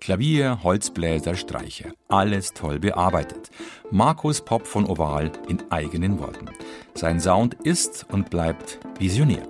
Klavier, 0.00 0.58
Holzbläser, 0.62 1.34
Streicher. 1.34 1.92
Alles 2.08 2.52
toll 2.52 2.78
bearbeitet. 2.78 3.50
Markus 3.90 4.42
Popp 4.42 4.66
von 4.66 4.84
Oval 4.84 5.32
in 5.48 5.62
eigenen 5.70 6.18
Worten. 6.18 6.50
Sein 6.94 7.20
Sound 7.20 7.54
ist 7.62 8.04
und 8.10 8.28
bleibt 8.28 8.80
visionär. 8.98 9.48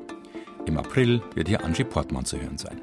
Im 0.67 0.79
April 0.79 1.23
wird 1.35 1.49
hier 1.49 1.65
Angie 1.65 1.83
Portmann 1.83 2.25
zu 2.25 2.41
hören 2.41 2.57
sein. 2.57 2.81